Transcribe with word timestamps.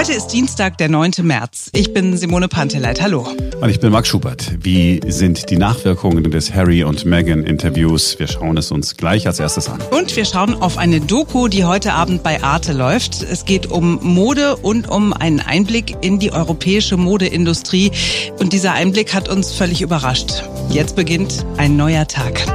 Heute 0.00 0.14
ist 0.14 0.28
Dienstag, 0.28 0.78
der 0.78 0.88
9. 0.88 1.10
März. 1.20 1.68
Ich 1.74 1.92
bin 1.92 2.16
Simone 2.16 2.48
Panteleit. 2.48 3.02
Hallo. 3.02 3.28
Und 3.60 3.68
ich 3.68 3.80
bin 3.80 3.92
Max 3.92 4.08
Schubert. 4.08 4.50
Wie 4.64 4.98
sind 5.06 5.50
die 5.50 5.58
Nachwirkungen 5.58 6.30
des 6.30 6.54
Harry 6.54 6.82
und 6.84 7.04
Meghan 7.04 7.44
Interviews? 7.44 8.18
Wir 8.18 8.26
schauen 8.26 8.56
es 8.56 8.70
uns 8.70 8.96
gleich 8.96 9.26
als 9.26 9.40
erstes 9.40 9.68
an. 9.68 9.78
Und 9.90 10.16
wir 10.16 10.24
schauen 10.24 10.54
auf 10.54 10.78
eine 10.78 11.02
Doku, 11.02 11.48
die 11.48 11.66
heute 11.66 11.92
Abend 11.92 12.22
bei 12.22 12.42
Arte 12.42 12.72
läuft. 12.72 13.22
Es 13.22 13.44
geht 13.44 13.70
um 13.70 13.98
Mode 14.00 14.56
und 14.56 14.88
um 14.88 15.12
einen 15.12 15.40
Einblick 15.40 15.94
in 16.00 16.18
die 16.18 16.32
europäische 16.32 16.96
Modeindustrie. 16.96 17.92
Und 18.38 18.54
dieser 18.54 18.72
Einblick 18.72 19.12
hat 19.12 19.28
uns 19.28 19.52
völlig 19.52 19.82
überrascht. 19.82 20.44
Jetzt 20.70 20.96
beginnt 20.96 21.44
ein 21.58 21.76
neuer 21.76 22.08
Tag. 22.08 22.46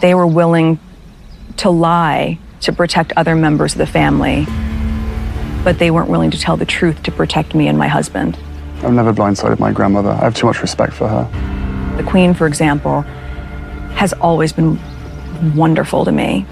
They 0.00 0.14
were 0.14 0.34
willing 0.34 0.78
to 1.58 1.70
lie 1.70 2.38
to 2.62 2.72
protect 2.72 3.14
other 3.18 3.34
members 3.34 3.76
of 3.76 3.86
the 3.86 3.92
family. 3.92 4.46
But 5.66 5.80
they 5.80 5.90
weren't 5.90 6.08
willing 6.08 6.30
to 6.30 6.38
tell 6.38 6.56
the 6.56 6.64
truth 6.64 7.02
to 7.02 7.10
protect 7.10 7.52
me 7.52 7.66
and 7.66 7.76
my 7.76 7.88
husband. 7.88 8.38
I've 8.84 8.92
never 8.92 9.12
blindsided 9.12 9.58
my 9.58 9.72
grandmother. 9.72 10.10
I 10.10 10.20
have 10.20 10.36
too 10.36 10.46
much 10.46 10.62
respect 10.62 10.92
for 10.92 11.08
her. 11.08 11.96
The 11.96 12.04
Queen, 12.04 12.34
for 12.34 12.46
example, 12.46 13.00
has 13.96 14.12
always 14.12 14.52
been 14.52 14.78
wonderful 15.56 16.04
to 16.04 16.12
me, 16.12 16.46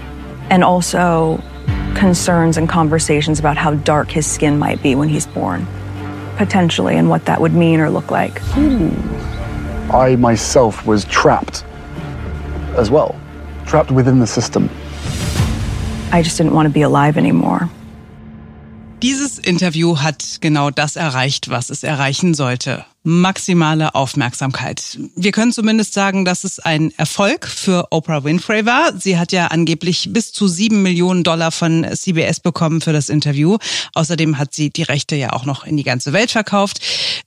and 0.49 0.65
also 0.65 1.41
concerns 1.95 2.57
and 2.57 2.67
conversations 2.67 3.39
about 3.39 3.55
how 3.55 3.75
dark 3.75 4.11
his 4.11 4.29
skin 4.29 4.59
might 4.59 4.83
be 4.83 4.95
when 4.95 5.07
he's 5.07 5.27
born, 5.27 5.65
potentially, 6.35 6.97
and 6.97 7.09
what 7.09 7.23
that 7.23 7.39
would 7.39 7.53
mean 7.53 7.79
or 7.79 7.89
look 7.89 8.11
like. 8.11 8.41
Ooh. 8.57 8.91
I 9.93 10.17
myself 10.17 10.85
was 10.85 11.05
trapped 11.05 11.63
as 12.75 12.91
well, 12.91 13.17
trapped 13.65 13.91
within 13.91 14.19
the 14.19 14.27
system. 14.27 14.69
I 16.11 16.21
just 16.21 16.35
didn't 16.35 16.53
want 16.53 16.65
to 16.65 16.73
be 16.73 16.81
alive 16.81 17.17
anymore. 17.17 17.69
Interview 19.45 19.99
hat 19.99 20.39
genau 20.41 20.71
das 20.71 20.95
erreicht, 20.95 21.49
was 21.49 21.69
es 21.69 21.83
erreichen 21.83 22.33
sollte. 22.33 22.85
Maximale 23.07 23.93
Aufmerksamkeit. 23.93 24.97
Wir 25.15 25.31
können 25.31 25.51
zumindest 25.51 25.93
sagen, 25.93 26.25
dass 26.25 26.43
es 26.43 26.57
ein 26.57 26.91
Erfolg 26.97 27.45
für 27.45 27.87
Oprah 27.91 28.23
Winfrey 28.23 28.65
war. 28.65 28.99
Sie 28.99 29.19
hat 29.19 29.31
ja 29.31 29.47
angeblich 29.47 30.09
bis 30.11 30.33
zu 30.33 30.47
sieben 30.47 30.81
Millionen 30.81 31.23
Dollar 31.23 31.51
von 31.51 31.85
CBS 31.93 32.39
bekommen 32.39 32.81
für 32.81 32.93
das 32.93 33.09
Interview. 33.09 33.59
Außerdem 33.93 34.39
hat 34.39 34.55
sie 34.55 34.71
die 34.71 34.81
Rechte 34.81 35.15
ja 35.15 35.33
auch 35.33 35.45
noch 35.45 35.65
in 35.65 35.77
die 35.77 35.83
ganze 35.83 36.13
Welt 36.13 36.31
verkauft. 36.31 36.79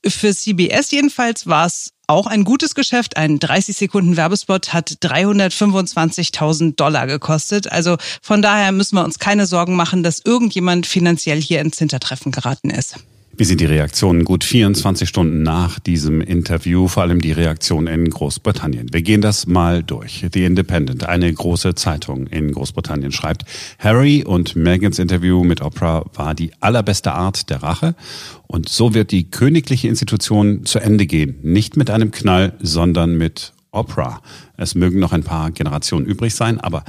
Für 0.05 0.35
CBS 0.35 0.91
jedenfalls 0.91 1.47
war 1.47 1.67
es 1.67 1.93
auch 2.09 2.27
ein 2.27 2.43
gutes 2.43 2.75
Geschäft. 2.75 3.17
Ein 3.17 3.39
30 3.39 3.77
Sekunden 3.77 4.17
Werbespot 4.17 4.73
hat 4.73 4.91
325.000 5.01 6.75
Dollar 6.75 7.07
gekostet. 7.07 7.71
Also 7.71 7.99
von 8.21 8.43
daher 8.43 8.73
müssen 8.73 8.97
wir 8.97 9.05
uns 9.05 9.21
keine 9.21 9.47
Sorgen 9.47 9.77
machen, 9.77 10.03
dass 10.03 10.23
irgendjemand 10.25 10.87
finanziell 10.87 11.41
hier 11.41 11.61
ins 11.61 11.79
Hintertreffen 11.79 12.33
geraten 12.33 12.71
ist. 12.71 12.97
Wie 13.39 13.45
sind 13.45 13.61
die 13.61 13.67
Reaktionen 13.67 14.25
gut 14.25 14.43
24 14.43 15.09
Stunden 15.09 15.45
nach 15.45 15.79
diesem 15.79 16.21
Interview, 16.21 16.89
vor 16.89 17.05
allem 17.05 17.21
die 17.21 17.31
Reaktion 17.31 17.87
in 17.87 18.11
Großbritannien? 18.11 18.93
Wir 18.93 19.03
gehen 19.03 19.21
das 19.21 19.47
mal 19.47 19.85
durch. 19.85 20.27
The 20.35 20.45
Independent, 20.45 21.09
eine 21.09 21.33
große 21.33 21.77
Zeitung 21.77 22.27
in 22.27 22.51
Großbritannien, 22.51 23.13
schreibt, 23.13 23.45
Harry 23.79 24.25
und 24.25 24.57
Megans 24.57 24.99
Interview 24.99 25.45
mit 25.45 25.63
Oprah 25.63 26.07
war 26.15 26.35
die 26.35 26.51
allerbeste 26.59 27.13
Art 27.13 27.49
der 27.49 27.63
Rache 27.63 27.95
und 28.49 28.69
so 28.69 28.93
wird 28.93 29.13
die 29.13 29.31
königliche 29.31 29.87
Institution 29.87 30.65
zu 30.65 30.81
Ende 30.81 31.07
gehen. 31.07 31.39
Nicht 31.43 31.77
mit 31.77 31.91
einem 31.91 32.11
Knall, 32.11 32.55
sondern 32.59 33.17
mit 33.17 33.53
Oprah. 33.71 34.21
Es 34.57 34.75
mögen 34.75 34.99
noch 34.99 35.13
ein 35.13 35.23
paar 35.23 35.53
Generationen 35.53 36.07
übrig 36.07 36.35
sein, 36.35 36.59
aber 36.59 36.83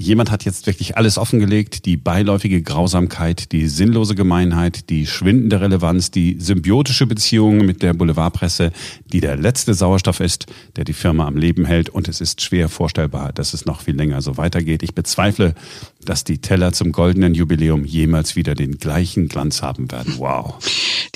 Jemand 0.00 0.30
hat 0.30 0.44
jetzt 0.44 0.68
wirklich 0.68 0.96
alles 0.96 1.18
offengelegt, 1.18 1.84
die 1.84 1.96
beiläufige 1.96 2.62
Grausamkeit, 2.62 3.50
die 3.50 3.66
sinnlose 3.66 4.14
Gemeinheit, 4.14 4.90
die 4.90 5.08
schwindende 5.08 5.60
Relevanz, 5.60 6.12
die 6.12 6.36
symbiotische 6.38 7.04
Beziehung 7.04 7.66
mit 7.66 7.82
der 7.82 7.94
Boulevardpresse, 7.94 8.70
die 9.12 9.18
der 9.18 9.36
letzte 9.36 9.74
Sauerstoff 9.74 10.20
ist, 10.20 10.46
der 10.76 10.84
die 10.84 10.92
Firma 10.92 11.26
am 11.26 11.36
Leben 11.36 11.64
hält. 11.64 11.88
Und 11.88 12.06
es 12.06 12.20
ist 12.20 12.42
schwer 12.42 12.68
vorstellbar, 12.68 13.32
dass 13.32 13.54
es 13.54 13.66
noch 13.66 13.80
viel 13.80 13.96
länger 13.96 14.22
so 14.22 14.36
weitergeht. 14.36 14.84
Ich 14.84 14.94
bezweifle, 14.94 15.56
dass 16.04 16.22
die 16.22 16.38
Teller 16.38 16.72
zum 16.72 16.92
goldenen 16.92 17.34
Jubiläum 17.34 17.84
jemals 17.84 18.36
wieder 18.36 18.54
den 18.54 18.78
gleichen 18.78 19.26
Glanz 19.26 19.62
haben 19.62 19.90
werden. 19.90 20.14
Wow. 20.18 20.64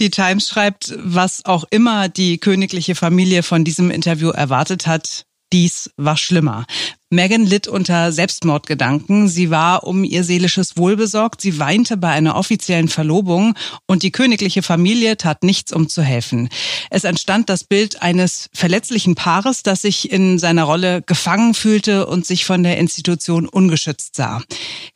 Die 0.00 0.10
Times 0.10 0.48
schreibt, 0.48 0.92
was 0.98 1.44
auch 1.44 1.62
immer 1.70 2.08
die 2.08 2.38
königliche 2.38 2.96
Familie 2.96 3.44
von 3.44 3.62
diesem 3.62 3.92
Interview 3.92 4.30
erwartet 4.30 4.88
hat, 4.88 5.24
dies 5.52 5.90
war 5.96 6.16
schlimmer. 6.16 6.64
Megan 7.12 7.44
litt 7.44 7.68
unter 7.68 8.10
Selbstmordgedanken. 8.10 9.28
Sie 9.28 9.50
war 9.50 9.84
um 9.84 10.02
ihr 10.02 10.24
seelisches 10.24 10.78
Wohl 10.78 10.96
besorgt. 10.96 11.42
Sie 11.42 11.58
weinte 11.58 11.98
bei 11.98 12.08
einer 12.08 12.36
offiziellen 12.36 12.88
Verlobung 12.88 13.54
und 13.86 14.02
die 14.02 14.12
königliche 14.12 14.62
Familie 14.62 15.18
tat 15.18 15.44
nichts, 15.44 15.74
um 15.74 15.90
zu 15.90 16.00
helfen. 16.00 16.48
Es 16.88 17.04
entstand 17.04 17.50
das 17.50 17.64
Bild 17.64 18.00
eines 18.00 18.48
verletzlichen 18.54 19.14
Paares, 19.14 19.62
das 19.62 19.82
sich 19.82 20.10
in 20.10 20.38
seiner 20.38 20.64
Rolle 20.64 21.02
gefangen 21.02 21.52
fühlte 21.52 22.06
und 22.06 22.24
sich 22.24 22.46
von 22.46 22.62
der 22.62 22.78
Institution 22.78 23.46
ungeschützt 23.46 24.16
sah. 24.16 24.40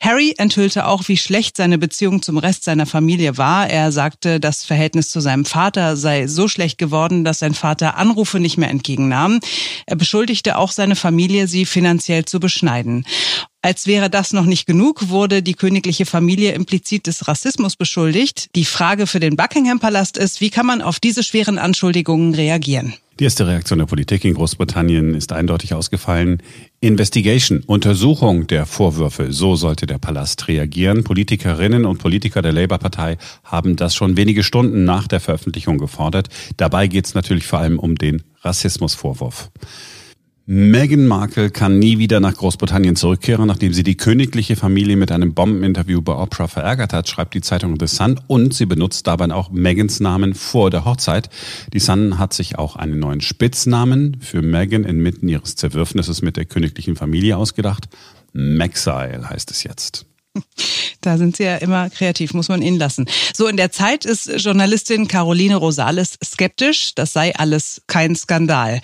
Harry 0.01 0.33
enthüllte 0.39 0.87
auch, 0.87 1.07
wie 1.07 1.17
schlecht 1.17 1.55
seine 1.55 1.77
Beziehung 1.77 2.23
zum 2.23 2.39
Rest 2.39 2.63
seiner 2.63 2.87
Familie 2.87 3.37
war. 3.37 3.69
Er 3.69 3.91
sagte, 3.91 4.39
das 4.39 4.63
Verhältnis 4.63 5.11
zu 5.11 5.19
seinem 5.19 5.45
Vater 5.45 5.95
sei 5.95 6.25
so 6.25 6.47
schlecht 6.47 6.79
geworden, 6.79 7.23
dass 7.23 7.37
sein 7.37 7.53
Vater 7.53 7.95
Anrufe 7.95 8.39
nicht 8.39 8.57
mehr 8.57 8.71
entgegennahm. 8.71 9.39
Er 9.85 9.97
beschuldigte 9.97 10.57
auch 10.57 10.71
seine 10.71 10.95
Familie, 10.95 11.47
sie 11.47 11.67
finanziell 11.67 12.06
finanziell 12.07 12.25
zu 12.25 12.39
beschneiden. 12.39 13.05
Als 13.61 13.85
wäre 13.85 14.09
das 14.09 14.31
noch 14.31 14.45
nicht 14.45 14.65
genug, 14.65 15.09
wurde 15.09 15.43
die 15.43 15.53
königliche 15.53 16.05
Familie 16.05 16.53
implizit 16.53 17.05
des 17.05 17.27
Rassismus 17.27 17.75
beschuldigt. 17.75 18.47
Die 18.55 18.65
Frage 18.65 19.07
für 19.07 19.19
den 19.19 19.35
Buckingham-Palast 19.35 20.17
ist, 20.17 20.39
wie 20.39 20.49
kann 20.49 20.65
man 20.65 20.81
auf 20.81 20.99
diese 20.99 21.21
schweren 21.21 21.59
Anschuldigungen 21.59 22.33
reagieren? 22.33 22.93
Die 23.19 23.23
erste 23.23 23.47
Reaktion 23.47 23.79
der 23.79 23.87
Politik 23.87 24.23
in 24.25 24.35
Großbritannien 24.35 25.15
ist 25.15 25.33
eindeutig 25.33 25.73
ausgefallen. 25.73 26.41
Investigation, 26.79 27.63
Untersuchung 27.65 28.45
der 28.45 28.67
Vorwürfe, 28.67 29.33
so 29.33 29.55
sollte 29.55 29.87
der 29.87 29.97
Palast 29.97 30.47
reagieren. 30.47 31.03
Politikerinnen 31.03 31.85
und 31.85 31.97
Politiker 31.97 32.43
der 32.43 32.53
Labour-Partei 32.53 33.17
haben 33.43 33.75
das 33.75 33.95
schon 33.95 34.15
wenige 34.17 34.43
Stunden 34.43 34.85
nach 34.85 35.07
der 35.07 35.19
Veröffentlichung 35.19 35.79
gefordert. 35.79 36.29
Dabei 36.57 36.87
geht 36.87 37.07
es 37.07 37.15
natürlich 37.15 37.47
vor 37.47 37.59
allem 37.59 37.79
um 37.79 37.95
den 37.95 38.21
Rassismusvorwurf. 38.43 39.49
Meghan 40.49 41.07
Markle 41.07 41.49
kann 41.49 41.77
nie 41.77 41.97
wieder 41.97 42.21
nach 42.21 42.33
Großbritannien 42.33 42.95
zurückkehren, 42.95 43.47
nachdem 43.47 43.73
sie 43.73 43.83
die 43.83 43.97
königliche 43.97 44.55
Familie 44.55 44.95
mit 44.95 45.11
einem 45.11 45.33
Bombeninterview 45.33 46.01
bei 46.01 46.13
Oprah 46.13 46.47
verärgert 46.47 46.93
hat, 46.93 47.09
schreibt 47.09 47.33
die 47.33 47.41
Zeitung 47.41 47.75
The 47.77 47.87
Sun. 47.87 48.17
Und 48.27 48.53
sie 48.53 48.65
benutzt 48.65 49.07
dabei 49.07 49.29
auch 49.33 49.51
Megans 49.51 49.99
Namen 49.99 50.35
vor 50.35 50.69
der 50.69 50.85
Hochzeit. 50.85 51.29
Die 51.73 51.79
Sun 51.79 52.17
hat 52.17 52.31
sich 52.31 52.57
auch 52.57 52.77
einen 52.77 52.97
neuen 52.97 53.19
Spitznamen 53.19 54.21
für 54.21 54.41
Meghan 54.41 54.85
inmitten 54.85 55.27
ihres 55.27 55.57
Zerwürfnisses 55.57 56.21
mit 56.21 56.37
der 56.37 56.45
königlichen 56.45 56.95
Familie 56.95 57.35
ausgedacht. 57.35 57.89
Maxile 58.31 59.29
heißt 59.29 59.51
es 59.51 59.63
jetzt. 59.63 60.05
Da 61.01 61.17
sind 61.17 61.37
sie 61.37 61.43
ja 61.43 61.57
immer 61.57 61.89
kreativ, 61.89 62.33
muss 62.33 62.49
man 62.49 62.61
ihnen 62.61 62.77
lassen. 62.77 63.05
So, 63.33 63.47
in 63.47 63.55
der 63.55 63.71
Zeit 63.71 64.03
ist 64.03 64.29
Journalistin 64.37 65.07
Caroline 65.07 65.55
Rosales 65.55 66.17
skeptisch. 66.23 66.95
Das 66.95 67.13
sei 67.13 67.33
alles 67.35 67.81
kein 67.87 68.15
Skandal. 68.15 68.81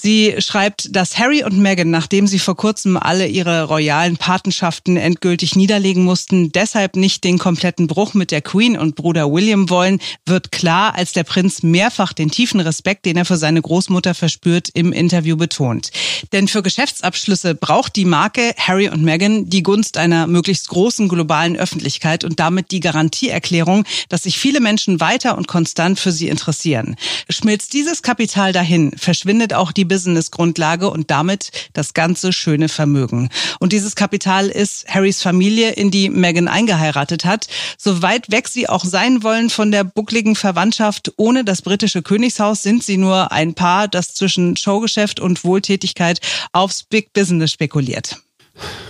Sie 0.00 0.34
schreibt, 0.38 0.96
dass 0.96 1.16
Harry 1.18 1.44
und 1.44 1.58
Meghan, 1.58 1.90
nachdem 1.90 2.26
sie 2.26 2.40
vor 2.40 2.56
kurzem 2.56 2.96
alle 2.96 3.28
ihre 3.28 3.68
royalen 3.68 4.16
Patenschaften 4.16 4.96
endgültig 4.96 5.54
niederlegen 5.54 6.02
mussten, 6.02 6.50
deshalb 6.50 6.96
nicht 6.96 7.22
den 7.22 7.38
kompletten 7.38 7.86
Bruch 7.86 8.12
mit 8.14 8.32
der 8.32 8.42
Queen 8.42 8.76
und 8.76 8.96
Bruder 8.96 9.30
William 9.30 9.70
wollen, 9.70 10.00
wird 10.26 10.50
klar, 10.50 10.96
als 10.96 11.12
der 11.12 11.22
Prinz 11.22 11.62
mehrfach 11.62 12.12
den 12.12 12.32
tiefen 12.32 12.58
Respekt, 12.58 13.06
den 13.06 13.16
er 13.16 13.24
für 13.24 13.36
seine 13.36 13.62
Großmutter 13.62 14.14
verspürt, 14.14 14.70
im 14.74 14.92
Interview 14.92 15.36
betont. 15.36 15.92
Denn 16.32 16.48
für 16.48 16.64
Geschäftsabschlüsse 16.64 17.54
braucht 17.54 17.94
die 17.94 18.04
Marke 18.04 18.54
Harry 18.56 18.88
und 18.88 19.04
Meghan 19.04 19.48
die 19.50 19.62
Gunst 19.62 19.98
einer 19.98 20.26
möglichst 20.26 20.68
großen 20.68 20.81
globalen 21.08 21.56
Öffentlichkeit 21.56 22.24
und 22.24 22.40
damit 22.40 22.70
die 22.70 22.80
Garantieerklärung, 22.80 23.84
dass 24.08 24.24
sich 24.24 24.38
viele 24.38 24.60
Menschen 24.60 25.00
weiter 25.00 25.38
und 25.38 25.46
konstant 25.46 25.98
für 25.98 26.12
sie 26.12 26.28
interessieren. 26.28 26.96
Schmilzt 27.28 27.72
dieses 27.72 28.02
Kapital 28.02 28.52
dahin, 28.52 28.92
verschwindet 28.96 29.54
auch 29.54 29.72
die 29.72 29.84
Business-Grundlage 29.84 30.90
und 30.90 31.10
damit 31.10 31.50
das 31.72 31.94
ganze 31.94 32.32
schöne 32.32 32.68
Vermögen. 32.68 33.28
Und 33.60 33.72
dieses 33.72 33.94
Kapital 33.94 34.48
ist 34.48 34.86
Harrys 34.88 35.22
Familie, 35.22 35.70
in 35.70 35.90
die 35.90 36.10
Meghan 36.10 36.48
eingeheiratet 36.48 37.24
hat. 37.24 37.46
So 37.78 38.02
weit 38.02 38.30
weg 38.30 38.48
sie 38.48 38.68
auch 38.68 38.84
sein 38.84 39.22
wollen 39.22 39.50
von 39.50 39.70
der 39.70 39.84
buckligen 39.84 40.36
Verwandtschaft 40.36 41.12
ohne 41.16 41.44
das 41.44 41.62
britische 41.62 42.02
Königshaus, 42.02 42.62
sind 42.62 42.82
sie 42.82 42.96
nur 42.96 43.32
ein 43.32 43.54
Paar, 43.54 43.88
das 43.88 44.14
zwischen 44.14 44.56
Showgeschäft 44.56 45.20
und 45.20 45.44
Wohltätigkeit 45.44 46.20
aufs 46.52 46.82
Big 46.82 47.12
Business 47.12 47.52
spekuliert. 47.52 48.16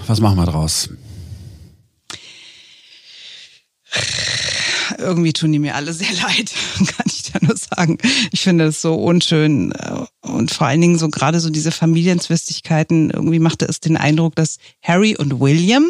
Was 0.06 0.20
machen 0.20 0.36
wir 0.36 0.46
draus? 0.46 0.88
Irgendwie 4.98 5.32
tun 5.32 5.52
die 5.52 5.58
mir 5.58 5.74
alle 5.74 5.92
sehr 5.92 6.12
leid, 6.22 6.52
kann 6.78 7.06
ich 7.06 7.32
da 7.32 7.38
nur 7.42 7.56
sagen. 7.56 7.98
Ich 8.30 8.42
finde 8.42 8.66
es 8.66 8.80
so 8.80 8.94
unschön 8.94 9.72
äh, 9.72 10.04
und 10.20 10.50
vor 10.50 10.66
allen 10.66 10.80
Dingen 10.80 10.98
so 10.98 11.08
gerade 11.08 11.40
so 11.40 11.50
diese 11.50 11.72
Familienzwistigkeiten, 11.72 13.10
irgendwie 13.10 13.38
machte 13.38 13.66
es 13.66 13.80
den 13.80 13.96
Eindruck, 13.96 14.34
dass 14.36 14.58
Harry 14.82 15.16
und 15.16 15.40
William 15.40 15.86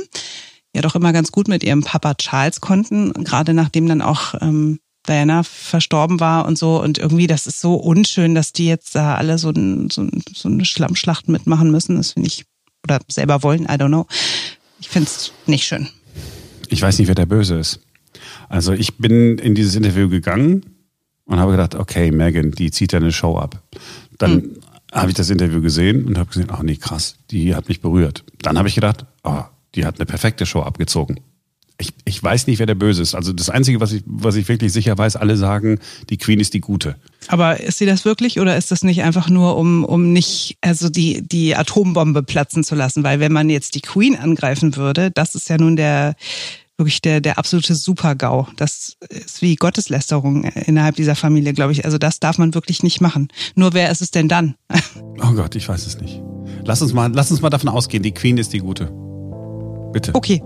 ja 0.74 0.82
doch 0.82 0.94
immer 0.94 1.12
ganz 1.12 1.32
gut 1.32 1.48
mit 1.48 1.64
ihrem 1.64 1.82
Papa 1.82 2.14
Charles 2.14 2.60
konnten, 2.60 3.12
gerade 3.24 3.54
nachdem 3.54 3.86
dann 3.88 4.02
auch 4.02 4.34
ähm, 4.40 4.78
Diana 5.06 5.42
verstorben 5.42 6.20
war 6.20 6.46
und 6.46 6.56
so. 6.56 6.80
Und 6.80 6.98
irgendwie, 6.98 7.26
das 7.26 7.46
ist 7.46 7.60
so 7.60 7.74
unschön, 7.74 8.34
dass 8.34 8.52
die 8.52 8.66
jetzt 8.66 8.94
da 8.94 9.16
alle 9.16 9.36
so, 9.36 9.50
ein, 9.50 9.90
so, 9.90 10.08
so 10.32 10.48
eine 10.48 10.64
Schlammschlacht 10.64 11.28
mitmachen 11.28 11.70
müssen. 11.70 11.96
Das 11.96 12.12
finde 12.12 12.28
ich, 12.28 12.44
oder 12.84 13.00
selber 13.08 13.42
wollen, 13.42 13.64
I 13.64 13.74
don't 13.74 13.88
know. 13.88 14.06
Ich 14.80 14.88
finde 14.88 15.08
es 15.08 15.32
nicht 15.46 15.66
schön. 15.66 15.88
Ich 16.68 16.80
weiß 16.80 16.98
nicht, 16.98 17.08
wer 17.08 17.14
der 17.14 17.26
Böse 17.26 17.58
ist. 17.58 17.80
Also 18.48 18.72
ich 18.72 18.98
bin 18.98 19.38
in 19.38 19.54
dieses 19.54 19.74
Interview 19.74 20.08
gegangen 20.08 20.64
und 21.24 21.38
habe 21.38 21.52
gedacht, 21.52 21.74
okay, 21.74 22.10
Megan, 22.10 22.50
die 22.52 22.70
zieht 22.70 22.92
ja 22.92 22.98
eine 22.98 23.12
Show 23.12 23.38
ab. 23.38 23.62
Dann 24.18 24.32
hm. 24.32 24.50
habe 24.92 25.10
ich 25.10 25.14
das 25.16 25.30
Interview 25.30 25.60
gesehen 25.60 26.04
und 26.04 26.18
habe 26.18 26.28
gesehen, 26.28 26.48
ach 26.50 26.62
nee, 26.62 26.76
krass, 26.76 27.16
die 27.30 27.54
hat 27.54 27.68
mich 27.68 27.80
berührt. 27.80 28.24
Dann 28.42 28.58
habe 28.58 28.68
ich 28.68 28.74
gedacht, 28.74 29.06
oh, 29.24 29.42
die 29.74 29.86
hat 29.86 29.98
eine 29.98 30.06
perfekte 30.06 30.46
Show 30.46 30.60
abgezogen. 30.60 31.20
Ich, 31.78 31.94
ich 32.04 32.22
weiß 32.22 32.46
nicht, 32.46 32.58
wer 32.58 32.66
der 32.66 32.74
Böse 32.74 33.02
ist. 33.02 33.14
Also 33.14 33.32
das 33.32 33.50
Einzige, 33.50 33.80
was 33.80 33.92
ich, 33.92 34.02
was 34.06 34.36
ich 34.36 34.46
wirklich 34.48 34.72
sicher 34.72 34.96
weiß, 34.96 35.16
alle 35.16 35.36
sagen, 35.36 35.80
die 36.10 36.18
Queen 36.18 36.38
ist 36.38 36.54
die 36.54 36.60
Gute. 36.60 36.96
Aber 37.28 37.58
ist 37.58 37.78
sie 37.78 37.86
das 37.86 38.04
wirklich 38.04 38.38
oder 38.38 38.56
ist 38.56 38.70
das 38.70 38.84
nicht 38.84 39.02
einfach 39.02 39.28
nur, 39.28 39.56
um, 39.56 39.84
um 39.84 40.12
nicht, 40.12 40.58
also 40.60 40.90
die, 40.90 41.26
die 41.26 41.56
Atombombe 41.56 42.22
platzen 42.22 42.62
zu 42.62 42.74
lassen? 42.74 43.02
Weil 43.02 43.18
wenn 43.18 43.32
man 43.32 43.50
jetzt 43.50 43.74
die 43.74 43.80
Queen 43.80 44.16
angreifen 44.16 44.76
würde, 44.76 45.10
das 45.10 45.34
ist 45.34 45.48
ja 45.48 45.56
nun 45.56 45.74
der, 45.74 46.14
wirklich 46.76 47.00
der, 47.00 47.20
der 47.20 47.38
absolute 47.38 47.74
Super-GAU. 47.74 48.46
Das 48.56 48.96
ist 49.08 49.42
wie 49.42 49.56
Gotteslästerung 49.56 50.44
innerhalb 50.44 50.96
dieser 50.96 51.14
Familie, 51.14 51.52
glaube 51.52 51.72
ich. 51.72 51.84
Also 51.84 51.98
das 51.98 52.20
darf 52.20 52.38
man 52.38 52.54
wirklich 52.54 52.82
nicht 52.82 53.00
machen. 53.00 53.28
Nur 53.54 53.72
wer 53.72 53.90
ist 53.90 54.00
es 54.00 54.10
denn 54.10 54.28
dann? 54.28 54.54
Oh 55.22 55.32
Gott, 55.32 55.54
ich 55.54 55.68
weiß 55.68 55.86
es 55.86 56.00
nicht. 56.00 56.20
Lass 56.64 56.82
uns 56.82 56.92
mal, 56.92 57.10
lass 57.12 57.30
uns 57.30 57.40
mal 57.40 57.50
davon 57.50 57.68
ausgehen, 57.68 58.02
die 58.02 58.12
Queen 58.12 58.38
ist 58.38 58.52
die 58.52 58.58
Gute. 58.58 58.86
Bitte. 59.92 60.14
Okay. 60.14 60.42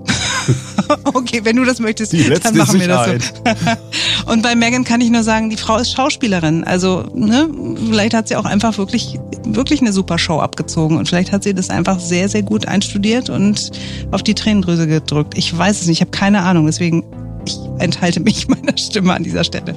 okay, 1.15 1.41
wenn 1.45 1.57
du 1.57 1.65
das 1.65 1.81
möchtest, 1.81 2.13
dann 2.13 2.57
machen 2.57 2.81
wir 2.81 2.89
das 2.89 3.07
so. 3.07 3.13
Und 4.33 4.43
bei 4.43 4.55
Megan 4.55 4.85
kann 4.85 5.01
ich 5.01 5.11
nur 5.11 5.23
sagen, 5.23 5.51
die 5.51 5.57
Frau 5.57 5.77
ist 5.77 5.93
Schauspielerin. 5.93 6.65
Also, 6.65 7.05
ne, 7.15 7.49
vielleicht 7.89 8.15
hat 8.15 8.29
sie 8.29 8.37
auch 8.37 8.45
einfach 8.45 8.79
wirklich, 8.79 9.19
wirklich 9.45 9.81
eine 9.81 9.93
super 9.93 10.19
Show 10.19 10.41
abgezogen. 10.41 10.97
Und 10.97 11.09
vielleicht 11.09 11.33
hat 11.33 11.45
sie 11.45 11.55
das 11.55 11.71
einfach 11.71 12.01
sehr, 12.01 12.29
sehr 12.29 12.43
gut 12.43 12.67
einstudiert 12.67 13.31
und 13.31 13.71
auf 14.11 14.23
die 14.23 14.35
Tränendrüse 14.35 14.87
gedrückt. 14.87 15.37
Ich 15.37 15.57
weiß 15.57 15.81
es 15.81 15.87
nicht, 15.87 15.99
ich 15.99 16.01
habe 16.03 16.11
keine 16.11 16.43
Ahnung. 16.43 16.67
Deswegen, 16.67 17.05
ich 17.47 17.59
enthalte 17.79 18.21
mich 18.21 18.49
meiner 18.49 18.77
Stimme 18.77 19.15
an 19.15 19.23
dieser 19.23 19.45
Stelle. 19.45 19.75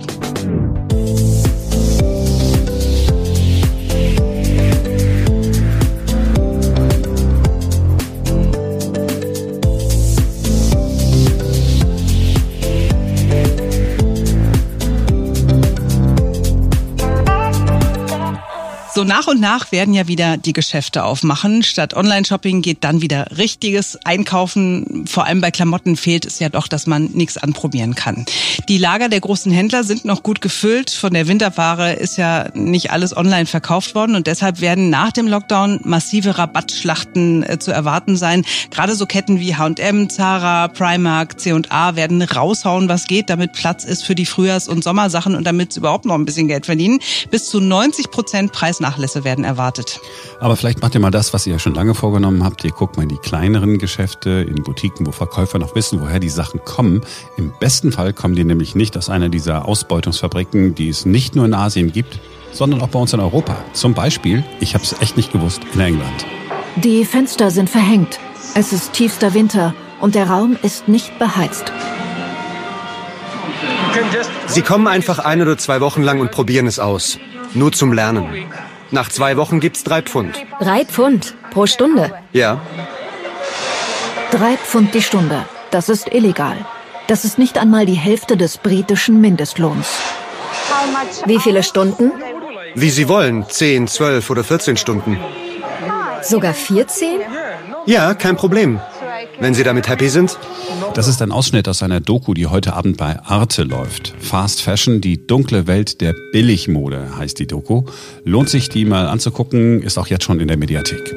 So 18.99 19.05
nach 19.05 19.27
und 19.27 19.39
nach 19.39 19.71
werden 19.71 19.93
ja 19.93 20.09
wieder 20.09 20.35
die 20.35 20.51
Geschäfte 20.51 21.05
aufmachen. 21.05 21.63
Statt 21.63 21.93
Online-Shopping 21.93 22.61
geht 22.61 22.83
dann 22.83 23.01
wieder 23.01 23.27
richtiges 23.37 23.97
Einkaufen. 24.03 25.05
Vor 25.07 25.25
allem 25.25 25.39
bei 25.39 25.51
Klamotten 25.51 25.95
fehlt 25.95 26.25
es 26.25 26.39
ja 26.39 26.49
doch, 26.49 26.67
dass 26.67 26.85
man 26.85 27.05
nichts 27.13 27.37
anprobieren 27.37 27.95
kann. 27.95 28.25
Die 28.67 28.77
Lager 28.77 29.07
der 29.07 29.21
großen 29.21 29.53
Händler 29.53 29.85
sind 29.85 30.03
noch 30.03 30.21
gut 30.21 30.41
gefüllt. 30.41 30.91
Von 30.91 31.13
der 31.13 31.29
Winterware 31.29 31.93
ist 31.93 32.17
ja 32.17 32.49
nicht 32.53 32.91
alles 32.91 33.15
online 33.15 33.45
verkauft 33.45 33.95
worden 33.95 34.15
und 34.15 34.27
deshalb 34.27 34.59
werden 34.59 34.89
nach 34.89 35.13
dem 35.13 35.29
Lockdown 35.29 35.79
massive 35.85 36.37
Rabattschlachten 36.37 37.43
äh, 37.43 37.57
zu 37.57 37.71
erwarten 37.71 38.17
sein. 38.17 38.43
Gerade 38.69 38.95
so 38.95 39.05
Ketten 39.05 39.39
wie 39.39 39.55
H&M, 39.55 40.09
Zara, 40.09 40.67
Primark, 40.67 41.39
C&A 41.39 41.95
werden 41.95 42.21
raushauen, 42.21 42.89
was 42.89 43.07
geht, 43.07 43.29
damit 43.29 43.53
Platz 43.53 43.85
ist 43.85 44.03
für 44.03 44.15
die 44.15 44.25
Frühjahrs- 44.25 44.67
und 44.67 44.83
Sommersachen 44.83 45.35
und 45.35 45.45
damit 45.45 45.71
sie 45.71 45.79
überhaupt 45.79 46.03
noch 46.03 46.15
ein 46.15 46.25
bisschen 46.25 46.49
Geld 46.49 46.65
verdienen. 46.65 46.99
Bis 47.31 47.45
zu 47.45 47.61
90 47.61 48.11
Prozent 48.11 48.51
Preis 48.51 48.81
Nachlässe 48.89 49.23
werden 49.23 49.45
erwartet. 49.45 50.01
Aber 50.39 50.55
vielleicht 50.55 50.81
macht 50.81 50.95
ihr 50.95 50.99
mal 50.99 51.11
das, 51.11 51.31
was 51.31 51.45
ihr 51.45 51.53
ja 51.53 51.59
schon 51.59 51.75
lange 51.75 51.93
vorgenommen 51.93 52.43
habt. 52.43 52.63
Ihr 52.63 52.71
guckt 52.71 52.97
mal 52.97 53.03
in 53.03 53.09
die 53.09 53.17
kleineren 53.17 53.77
Geschäfte, 53.77 54.29
in 54.49 54.63
Boutiquen, 54.63 55.05
wo 55.05 55.11
Verkäufer 55.11 55.59
noch 55.59 55.75
wissen, 55.75 56.01
woher 56.01 56.19
die 56.19 56.29
Sachen 56.29 56.63
kommen. 56.65 57.01
Im 57.37 57.53
besten 57.59 57.91
Fall 57.91 58.13
kommen 58.13 58.35
die 58.35 58.43
nämlich 58.43 58.73
nicht 58.73 58.97
aus 58.97 59.09
einer 59.09 59.29
dieser 59.29 59.67
Ausbeutungsfabriken, 59.67 60.73
die 60.73 60.89
es 60.89 61.05
nicht 61.05 61.35
nur 61.35 61.45
in 61.45 61.53
Asien 61.53 61.91
gibt, 61.91 62.19
sondern 62.51 62.81
auch 62.81 62.87
bei 62.87 62.97
uns 62.97 63.13
in 63.13 63.19
Europa. 63.19 63.57
Zum 63.73 63.93
Beispiel, 63.93 64.43
ich 64.59 64.73
habe 64.73 64.83
es 64.83 64.99
echt 65.01 65.17
nicht 65.17 65.31
gewusst, 65.31 65.61
in 65.73 65.79
England. 65.79 66.25
Die 66.77 67.05
Fenster 67.05 67.51
sind 67.51 67.69
verhängt. 67.69 68.19
Es 68.55 68.73
ist 68.73 68.93
tiefster 68.93 69.35
Winter 69.35 69.75
und 70.01 70.15
der 70.15 70.29
Raum 70.29 70.57
ist 70.63 70.87
nicht 70.87 71.19
beheizt. 71.19 71.71
Sie 74.47 74.61
kommen 74.63 74.87
einfach 74.87 75.19
ein 75.19 75.41
oder 75.43 75.57
zwei 75.59 75.79
Wochen 75.79 76.01
lang 76.01 76.19
und 76.21 76.31
probieren 76.31 76.65
es 76.65 76.79
aus. 76.79 77.19
Nur 77.53 77.71
zum 77.71 77.93
Lernen. 77.93 78.25
Nach 78.91 79.09
zwei 79.09 79.37
Wochen 79.37 79.59
gibt's 79.59 79.83
drei 79.83 80.01
Pfund. 80.01 80.35
Drei 80.59 80.83
Pfund 80.85 81.35
pro 81.51 81.65
Stunde? 81.67 82.11
Ja. 82.33 82.59
Drei 84.31 84.57
Pfund 84.57 84.93
die 84.93 85.01
Stunde. 85.01 85.45
Das 85.71 85.89
ist 85.89 86.13
illegal. 86.13 86.57
Das 87.07 87.25
ist 87.25 87.37
nicht 87.37 87.57
einmal 87.57 87.85
die 87.85 87.93
Hälfte 87.93 88.37
des 88.37 88.57
britischen 88.57 89.21
Mindestlohns. 89.21 89.87
Wie 91.25 91.39
viele 91.39 91.63
Stunden? 91.63 92.11
Wie 92.75 92.89
Sie 92.89 93.07
wollen. 93.07 93.47
Zehn, 93.49 93.87
zwölf 93.87 94.29
oder 94.29 94.43
14 94.43 94.77
Stunden. 94.77 95.19
Sogar 96.21 96.53
14? 96.53 97.21
Ja, 97.85 98.13
kein 98.13 98.35
Problem. 98.35 98.79
Wenn 99.41 99.53
Sie 99.53 99.63
damit 99.63 99.87
happy 99.87 100.09
sind? 100.09 100.37
Das 100.95 101.07
ist 101.07 101.21
ein 101.21 101.31
Ausschnitt 101.31 101.69
aus 101.69 101.81
einer 101.81 102.01
Doku, 102.01 102.33
die 102.33 102.47
heute 102.47 102.73
Abend 102.73 102.97
bei 102.97 103.17
Arte 103.23 103.63
läuft. 103.63 104.13
Fast 104.19 104.61
Fashion, 104.61 104.99
die 104.99 105.25
dunkle 105.25 105.65
Welt 105.65 106.01
der 106.01 106.13
Billigmode 106.33 107.17
heißt 107.17 107.39
die 107.39 107.47
Doku. 107.47 107.83
Lohnt 108.25 108.49
sich, 108.49 108.67
die 108.67 108.83
mal 108.83 109.07
anzugucken, 109.07 109.81
ist 109.81 109.97
auch 109.97 110.07
jetzt 110.07 110.25
schon 110.25 110.41
in 110.41 110.49
der 110.49 110.57
Mediathek. 110.57 111.15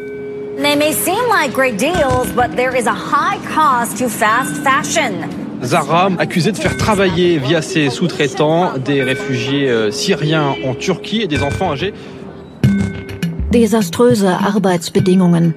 They 0.63 0.77
may 0.77 0.93
seem 0.93 1.25
like 1.29 1.53
great 1.53 1.81
deals, 1.81 2.29
but 2.37 2.55
there 2.55 2.79
is 2.79 2.87
a 2.87 2.95
high 2.95 3.41
cost 3.53 3.99
to 3.99 4.09
fast 4.09 4.57
fashion. 4.59 5.25
Zara, 5.65 6.07
accusée 6.19 6.53
de 6.53 6.59
faire 6.59 6.77
travailler 6.77 7.39
via 7.39 7.61
ses 7.61 7.91
sous-traitants 7.91 8.79
des 8.79 9.03
réfugiés 9.03 9.69
euh, 9.69 9.91
syriens 9.91 10.55
en 10.65 10.75
Turquie 10.75 11.23
et 11.23 11.27
des 11.27 11.43
enfants 11.43 11.73
âgés. 11.73 11.93
Desaströse 13.51 14.27
Arbeitsbedingungen. 14.27 15.55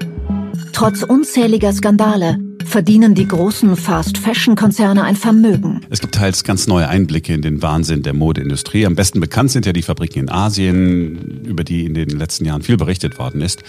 Trotz 0.74 1.04
unzähliger 1.04 1.72
Skandale 1.72 2.45
verdienen 2.76 3.16
die 3.16 3.26
großen 3.26 3.78
Fast-Fashion-Konzerne 3.78 5.02
ein 5.06 5.16
Vermögen. 5.16 5.80
Es 5.90 6.02
gibt 6.02 6.16
teils 6.16 6.44
ganz 6.44 6.68
neue 6.68 6.90
Einblicke 6.90 7.34
in 7.34 7.42
den 7.42 7.62
Wahnsinn 7.62 8.04
der 8.04 8.12
Modeindustrie. 8.14 8.86
Am 8.86 8.96
besten 8.96 9.22
bekannt 9.22 9.52
sind 9.52 9.66
ja 9.66 9.72
die 9.72 9.82
Fabriken 9.82 10.20
in 10.20 10.30
Asien, 10.30 11.46
über 11.46 11.64
die 11.64 11.86
in 11.86 11.94
den 11.94 12.10
letzten 12.10 12.44
Jahren 12.44 12.64
viel 12.64 12.76
berichtet 12.76 13.18
worden 13.18 13.40
ist. 13.40 13.64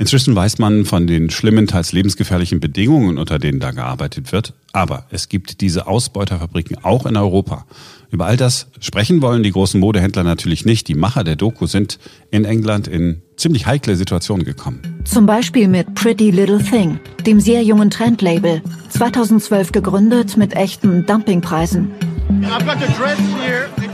Inzwischen 0.00 0.34
weiß 0.34 0.58
man 0.58 0.86
von 0.86 1.06
den 1.06 1.30
schlimmen, 1.30 1.68
teils 1.68 1.92
lebensgefährlichen 1.92 2.58
Bedingungen, 2.58 3.18
unter 3.18 3.38
denen 3.38 3.60
da 3.60 3.70
gearbeitet 3.70 4.32
wird. 4.32 4.54
Aber 4.72 5.06
es 5.10 5.28
gibt 5.28 5.60
diese 5.60 5.86
Ausbeuterfabriken 5.86 6.78
auch 6.82 7.06
in 7.06 7.16
Europa. 7.16 7.64
Über 8.10 8.26
all 8.26 8.36
das 8.36 8.68
sprechen 8.80 9.20
wollen 9.20 9.42
die 9.42 9.52
großen 9.52 9.78
Modehändler 9.78 10.24
natürlich 10.24 10.64
nicht. 10.64 10.88
Die 10.88 10.94
Macher 10.94 11.24
der 11.24 11.36
Doku 11.36 11.66
sind 11.66 11.98
in 12.30 12.44
England 12.44 12.88
in 12.88 13.22
ziemlich 13.36 13.66
heikle 13.66 13.96
Situationen 13.96 14.44
gekommen. 14.44 14.80
Zum 15.04 15.26
Beispiel 15.26 15.68
mit 15.68 15.94
Pretty 15.94 16.30
Little 16.30 16.62
Thing, 16.62 17.00
dem 17.26 17.40
sehr 17.40 17.62
jungen 17.62 17.90
Trendlabel, 17.90 18.62
2012 18.90 19.72
gegründet 19.72 20.36
mit 20.36 20.54
echten 20.54 21.04
Dumpingpreisen. 21.04 21.92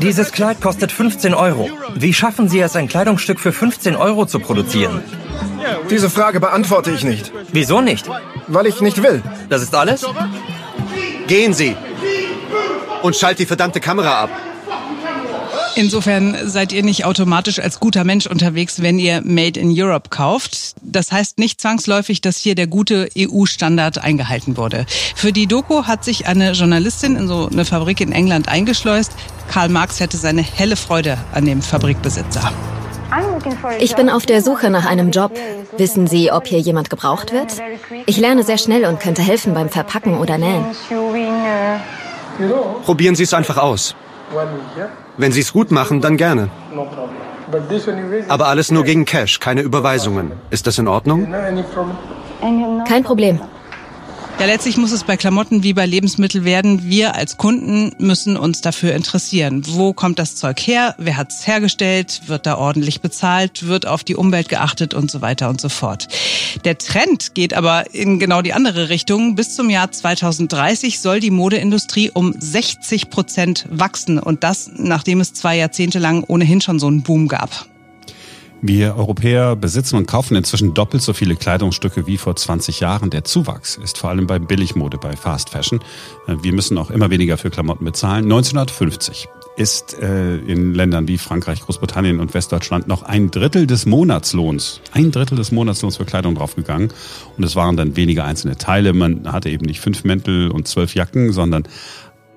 Dieses 0.01 0.33
Kleid 0.33 0.61
kostet 0.61 0.93
15 0.93 1.35
Euro. 1.35 1.69
Wie 1.97 2.13
schaffen 2.13 2.49
Sie 2.49 2.61
es, 2.61 2.77
ein 2.77 2.89
Kleidungsstück 2.89 3.41
für 3.41 3.53
15 3.53 3.97
Euro 3.97 4.27
zu 4.27 4.39
produzieren? 4.39 5.01
Diese 5.91 6.11
Frage 6.11 6.41
beantworte 6.41 6.91
ich 6.91 7.05
nicht. 7.05 7.33
Wieso 7.53 7.81
nicht? 7.81 8.07
Weil 8.49 8.67
ich 8.67 8.81
nicht 8.81 9.03
will. 9.03 9.23
Das 9.49 9.63
ist 9.63 9.75
alles? 9.75 10.05
Gehen 11.27 11.53
Sie! 11.53 11.77
Und 13.05 13.15
schalt 13.17 13.39
die 13.39 13.45
verdammte 13.45 13.81
Kamera 13.81 14.23
ab. 14.23 14.31
Insofern 15.77 16.49
seid 16.49 16.73
ihr 16.73 16.83
nicht 16.83 17.05
automatisch 17.05 17.59
als 17.59 17.79
guter 17.81 18.03
Mensch 18.03 18.27
unterwegs, 18.27 18.81
wenn 18.81 18.99
ihr 18.99 19.21
Made 19.23 19.61
in 19.61 19.71
Europe 19.77 20.09
kauft. 20.09 20.75
Das 20.81 21.13
heißt 21.13 21.39
nicht 21.39 21.61
zwangsläufig, 21.61 22.23
dass 22.23 22.39
hier 22.39 22.55
der 22.55 22.67
gute 22.67 23.11
EU-Standard 23.19 23.99
eingehalten 23.99 24.57
wurde. 24.57 24.87
Für 25.15 25.33
die 25.33 25.47
Doku 25.47 25.85
hat 25.85 26.03
sich 26.03 26.27
eine 26.27 26.53
Journalistin 26.53 27.17
in 27.17 27.29
so 27.29 27.47
eine 27.53 27.67
Fabrik 27.67 28.01
in 28.01 28.13
England 28.13 28.49
eingeschleust. 28.49 29.13
Karl 29.51 29.69
Marx 29.69 30.01
hätte 30.01 30.17
seine 30.17 30.41
helle 30.41 30.77
Freude 30.77 31.19
an 31.35 31.45
dem 31.45 31.61
Fabrikbesitzer. 31.61 32.53
Ich 33.81 33.95
bin 33.97 34.09
auf 34.09 34.25
der 34.25 34.41
Suche 34.41 34.71
nach 34.71 34.87
einem 34.87 35.11
Job. 35.11 35.33
Wissen 35.77 36.07
Sie, 36.07 36.33
ob 36.33 36.47
hier 36.47 36.59
jemand 36.59 36.89
gebraucht 36.89 37.33
wird? 37.33 37.53
Ich 38.07 38.17
lerne 38.17 38.45
sehr 38.45 38.57
schnell 38.57 38.87
und 38.87 38.99
könnte 38.99 39.21
helfen 39.21 39.53
beim 39.53 39.69
Verpacken 39.69 40.17
oder 40.17 40.39
Nähen. 40.39 40.65
Probieren 42.85 43.15
Sie 43.15 43.23
es 43.23 43.35
einfach 43.35 43.59
aus. 43.59 43.95
Wenn 45.17 45.33
Sie 45.33 45.41
es 45.41 45.53
gut 45.53 45.71
machen, 45.71 46.01
dann 46.01 46.17
gerne. 46.17 46.49
Aber 48.29 48.47
alles 48.49 48.71
nur 48.71 48.85
gegen 48.85 49.05
Cash, 49.05 49.39
keine 49.39 49.61
Überweisungen. 49.61 50.33
Ist 50.51 50.67
das 50.67 50.79
in 50.79 50.89
Ordnung? 50.89 51.33
Kein 52.87 53.05
Problem. 53.05 53.41
Ja, 54.41 54.47
letztlich 54.47 54.77
muss 54.77 54.91
es 54.91 55.05
bei 55.05 55.17
Klamotten 55.17 55.63
wie 55.63 55.73
bei 55.73 55.87
Lebensmitteln 55.87 56.45
werden. 56.45 56.91
Wir 56.91 57.15
als 57.15 57.37
Kunden 57.37 57.93
müssen 57.99 58.37
uns 58.37 58.61
dafür 58.61 58.95
interessieren. 58.95 59.63
Wo 59.69 59.93
kommt 59.93 60.19
das 60.19 60.35
Zeug 60.35 60.61
her? 60.61 60.95
Wer 60.99 61.17
hat 61.17 61.31
es 61.31 61.47
hergestellt? 61.47 62.23
Wird 62.27 62.45
da 62.45 62.59
ordentlich 62.59 63.01
bezahlt? 63.01 63.67
Wird 63.67 63.87
auf 63.87 64.03
die 64.03 64.17
Umwelt 64.17 64.49
geachtet 64.49 64.93
und 64.93 65.11
so 65.11 65.23
weiter 65.23 65.49
und 65.49 65.61
so 65.61 65.69
fort. 65.69 66.09
Der 66.65 66.77
Trend 66.77 67.35
geht 67.35 67.55
aber 67.55 67.95
in 67.95 68.19
genau 68.19 68.43
die 68.43 68.53
andere 68.53 68.89
Richtung. 68.89 69.37
Bis 69.37 69.55
zum 69.55 69.71
Jahr 69.71 69.93
2030 69.93 71.01
soll 71.01 71.21
die 71.21 71.31
Modeindustrie 71.31 72.11
um 72.11 72.35
60 72.37 73.11
Prozent 73.11 73.67
wachsen. 73.71 74.19
Und 74.19 74.43
das, 74.43 74.71
nachdem 74.77 75.21
es 75.21 75.33
zwei 75.33 75.57
Jahrzehnte 75.57 76.01
lang 76.01 76.25
ohnehin 76.27 76.61
schon 76.61 76.81
so 76.81 76.89
einen 76.89 77.03
Boom 77.03 77.29
gab. 77.29 77.69
Wir 78.67 78.97
Europäer 78.97 79.57
besitzen 79.57 79.97
und 79.97 80.07
kaufen 80.07 80.37
inzwischen 80.37 80.73
doppelt 80.73 81.03
so 81.03 81.13
viele 81.13 81.37
Kleidungsstücke 81.37 82.07
wie 82.07 82.17
vor 82.17 82.35
20 82.35 82.81
Jahren. 82.81 83.11
Der 83.11 83.23
Zuwachs 83.23 83.77
ist 83.77 83.99
vor 83.99 84.09
allem 84.09 84.27
bei 84.27 84.39
Billigmode, 84.39 84.97
bei 84.97 85.15
Fast 85.17 85.51
Fashion. 85.51 85.81
Äh, 86.27 86.37
wir 86.41 86.55
müssen 86.55 86.79
auch 86.79 86.91
immer 86.91 87.11
weniger 87.11 87.37
für 87.37 87.51
Klamotten 87.51 87.85
bezahlen. 87.85 88.25
1950 88.25 89.29
ist 89.59 90.01
äh, 90.01 90.39
in 90.39 90.73
Ländern 90.73 91.09
wie 91.09 91.19
Frankreich, 91.19 91.61
Großbritannien 91.61 92.21
und 92.21 92.33
Westdeutschland 92.33 92.89
noch 92.89 93.03
ein 93.03 93.31
Drittel 93.31 93.67
des 93.67 93.85
Monatslohns, 93.85 94.81
ein 94.93 95.13
Drittel 95.13 95.37
des 95.37 95.53
Monatslohns 95.53 95.99
für 95.99 96.07
Kleidung 96.07 96.35
draufgegangen. 96.35 96.91
Und 97.37 97.45
es 97.45 97.57
waren 97.57 97.77
dann 97.77 97.97
weniger 97.97 98.25
einzelne 98.25 98.57
Teile. 98.57 98.95
Man 98.95 99.31
hatte 99.31 99.51
eben 99.51 99.67
nicht 99.67 99.81
fünf 99.81 100.05
Mäntel 100.05 100.51
und 100.51 100.69
zwölf 100.69 100.95
Jacken, 100.95 101.33
sondern 101.33 101.65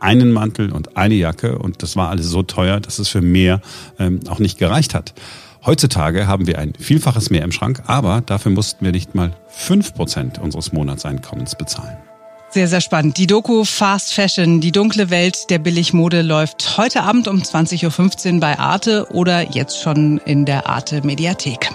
einen 0.02 0.34
Mantel 0.34 0.74
und 0.74 0.98
eine 0.98 1.16
Jacke. 1.16 1.58
Und 1.58 1.84
das 1.84 1.96
war 1.96 2.10
alles 2.10 2.28
so 2.28 2.44
teuer, 2.44 2.82
dass 2.82 3.00
es 3.00 3.08
für 3.08 3.22
mehr 3.22 3.62
ähm, 3.98 4.20
auch 4.28 4.40
nicht 4.40 4.58
gereicht 4.58 4.94
hat. 4.94 5.14
Heutzutage 5.66 6.28
haben 6.28 6.48
wir 6.48 6.60
ein 6.60 6.74
Vielfaches 6.80 7.30
mehr 7.30 7.44
im 7.44 7.52
Schrank, 7.52 7.84
aber 7.88 8.22
dafür 8.26 8.52
mussten 8.52 8.86
wir 8.86 8.92
nicht 8.92 9.16
mal 9.16 9.32
fünf 9.48 9.94
Prozent 9.94 10.40
unseres 10.40 10.72
Monatseinkommens 10.72 11.56
bezahlen. 11.56 11.98
Sehr, 12.50 12.68
sehr 12.68 12.82
spannend. 12.82 13.18
Die 13.18 13.28
Doku 13.28 13.66
Fast 13.66 14.14
Fashion, 14.14 14.62
die 14.62 14.72
dunkle 14.72 15.10
Welt 15.10 15.50
der 15.50 15.60
Billigmode 15.60 16.22
läuft 16.22 16.78
heute 16.78 17.04
Abend 17.04 17.28
um 17.28 17.42
20.15 17.42 18.36
Uhr 18.36 18.40
bei 18.40 18.58
Arte 18.58 19.08
oder 19.12 19.52
jetzt 19.52 19.82
schon 19.82 20.20
in 20.20 20.46
der 20.46 20.68
Arte 20.68 21.02
Mediathek. 21.06 21.70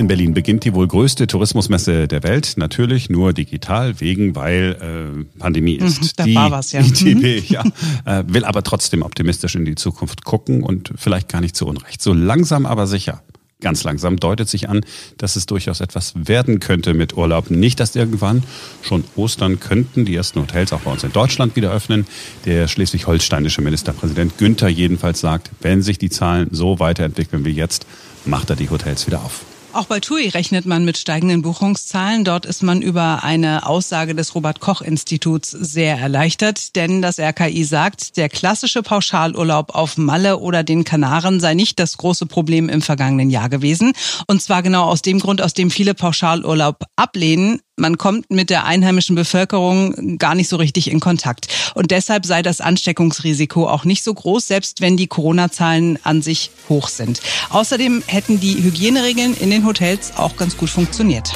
In 0.00 0.06
Berlin 0.06 0.32
beginnt 0.32 0.64
die 0.64 0.72
wohl 0.72 0.88
größte 0.88 1.26
Tourismusmesse 1.26 2.08
der 2.08 2.22
Welt, 2.22 2.54
natürlich 2.56 3.10
nur 3.10 3.34
digital, 3.34 4.00
wegen, 4.00 4.34
weil 4.34 4.78
äh, 4.80 5.38
Pandemie 5.38 5.78
mhm, 5.78 5.86
ist. 5.86 6.00
Mhm, 6.00 6.08
da 6.16 6.24
die 6.24 6.34
war 6.36 6.50
was, 6.50 6.72
ja. 6.72 6.80
ITB, 6.86 7.50
ja, 7.50 7.62
äh, 8.06 8.24
will 8.26 8.46
aber 8.46 8.62
trotzdem 8.62 9.02
optimistisch 9.02 9.56
in 9.56 9.66
die 9.66 9.74
Zukunft 9.74 10.24
gucken 10.24 10.62
und 10.62 10.90
vielleicht 10.96 11.28
gar 11.28 11.42
nicht 11.42 11.54
zu 11.54 11.66
Unrecht. 11.66 12.00
So 12.00 12.14
langsam 12.14 12.64
aber 12.64 12.86
sicher. 12.86 13.22
Ganz 13.60 13.84
langsam 13.84 14.16
deutet 14.16 14.48
sich 14.48 14.70
an, 14.70 14.86
dass 15.18 15.36
es 15.36 15.44
durchaus 15.44 15.80
etwas 15.82 16.14
werden 16.16 16.60
könnte 16.60 16.94
mit 16.94 17.18
Urlaub. 17.18 17.50
Nicht, 17.50 17.78
dass 17.78 17.94
irgendwann 17.94 18.42
schon 18.80 19.04
Ostern 19.16 19.60
könnten 19.60 20.06
die 20.06 20.16
ersten 20.16 20.40
Hotels 20.40 20.72
auch 20.72 20.80
bei 20.80 20.92
uns 20.92 21.04
in 21.04 21.12
Deutschland 21.12 21.56
wieder 21.56 21.70
öffnen. 21.70 22.06
Der 22.46 22.68
schleswig-holsteinische 22.68 23.60
Ministerpräsident 23.60 24.38
Günther 24.38 24.68
jedenfalls 24.70 25.20
sagt, 25.20 25.50
wenn 25.60 25.82
sich 25.82 25.98
die 25.98 26.08
Zahlen 26.08 26.48
so 26.52 26.78
weiterentwickeln 26.78 27.44
wie 27.44 27.50
jetzt, 27.50 27.84
macht 28.24 28.48
er 28.48 28.56
die 28.56 28.70
Hotels 28.70 29.06
wieder 29.06 29.22
auf. 29.22 29.44
Auch 29.72 29.86
bei 29.86 30.00
TUI 30.00 30.28
rechnet 30.30 30.66
man 30.66 30.84
mit 30.84 30.98
steigenden 30.98 31.42
Buchungszahlen. 31.42 32.24
Dort 32.24 32.44
ist 32.44 32.62
man 32.64 32.82
über 32.82 33.22
eine 33.22 33.66
Aussage 33.66 34.16
des 34.16 34.34
Robert 34.34 34.58
Koch 34.58 34.82
Instituts 34.82 35.52
sehr 35.52 35.96
erleichtert, 35.96 36.74
denn 36.74 37.00
das 37.02 37.20
RKI 37.20 37.62
sagt, 37.62 38.16
der 38.16 38.28
klassische 38.28 38.82
Pauschalurlaub 38.82 39.72
auf 39.76 39.96
Malle 39.96 40.38
oder 40.38 40.64
den 40.64 40.82
Kanaren 40.82 41.38
sei 41.38 41.54
nicht 41.54 41.78
das 41.78 41.98
große 41.98 42.26
Problem 42.26 42.68
im 42.68 42.82
vergangenen 42.82 43.30
Jahr 43.30 43.48
gewesen. 43.48 43.92
Und 44.26 44.42
zwar 44.42 44.64
genau 44.64 44.86
aus 44.86 45.02
dem 45.02 45.20
Grund, 45.20 45.40
aus 45.40 45.54
dem 45.54 45.70
viele 45.70 45.94
Pauschalurlaub 45.94 46.82
ablehnen, 46.96 47.60
man 47.80 47.98
kommt 47.98 48.30
mit 48.30 48.50
der 48.50 48.64
einheimischen 48.64 49.16
Bevölkerung 49.16 50.18
gar 50.18 50.34
nicht 50.34 50.48
so 50.48 50.56
richtig 50.56 50.90
in 50.90 51.00
Kontakt. 51.00 51.48
Und 51.74 51.90
deshalb 51.90 52.26
sei 52.26 52.42
das 52.42 52.60
Ansteckungsrisiko 52.60 53.66
auch 53.68 53.84
nicht 53.84 54.04
so 54.04 54.14
groß, 54.14 54.46
selbst 54.46 54.80
wenn 54.80 54.96
die 54.96 55.06
Corona-Zahlen 55.06 55.98
an 56.04 56.22
sich 56.22 56.50
hoch 56.68 56.88
sind. 56.88 57.20
Außerdem 57.48 58.02
hätten 58.06 58.38
die 58.38 58.62
Hygieneregeln 58.62 59.34
in 59.34 59.50
den 59.50 59.66
Hotels 59.66 60.12
auch 60.16 60.36
ganz 60.36 60.56
gut 60.56 60.70
funktioniert. 60.70 61.32